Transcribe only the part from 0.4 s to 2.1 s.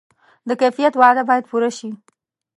د کیفیت وعده باید پوره شي.